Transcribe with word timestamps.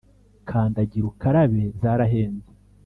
Kandagira 0.49 1.05
ukarabe 1.11 1.63
zarahenze 1.79 2.49